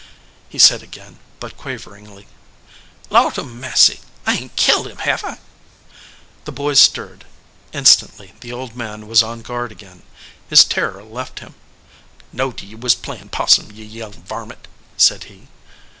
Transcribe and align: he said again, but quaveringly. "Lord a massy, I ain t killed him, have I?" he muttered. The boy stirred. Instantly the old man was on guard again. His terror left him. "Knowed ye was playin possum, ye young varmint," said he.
he 0.49 0.57
said 0.57 0.81
again, 0.81 1.19
but 1.39 1.55
quaveringly. 1.55 2.25
"Lord 3.11 3.37
a 3.37 3.43
massy, 3.43 3.99
I 4.25 4.33
ain 4.33 4.49
t 4.49 4.53
killed 4.55 4.87
him, 4.87 4.97
have 4.97 5.23
I?" 5.23 5.33
he 5.33 5.35
muttered. 5.35 5.41
The 6.45 6.51
boy 6.51 6.73
stirred. 6.73 7.25
Instantly 7.71 8.33
the 8.39 8.51
old 8.51 8.75
man 8.75 9.05
was 9.07 9.21
on 9.21 9.41
guard 9.43 9.71
again. 9.71 10.01
His 10.49 10.63
terror 10.65 11.03
left 11.03 11.37
him. 11.41 11.53
"Knowed 12.33 12.63
ye 12.63 12.73
was 12.73 12.95
playin 12.95 13.29
possum, 13.29 13.69
ye 13.71 13.85
young 13.85 14.13
varmint," 14.13 14.67
said 14.97 15.25
he. 15.25 15.49